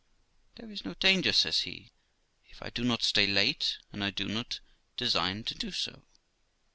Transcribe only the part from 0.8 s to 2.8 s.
no danger', says he, 'if I